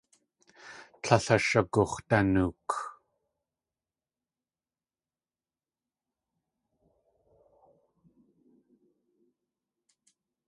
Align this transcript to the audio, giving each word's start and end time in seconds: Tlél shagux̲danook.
Tlél 1.01 1.39
shagux̲danook. 1.47 2.69